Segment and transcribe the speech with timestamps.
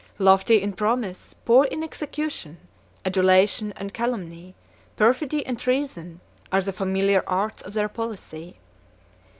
[0.17, 2.57] Lofty in promise, poor in execution;
[3.05, 4.55] adulation and calumny,
[4.95, 8.57] perfidy and treason, are the familiar arts of their policy."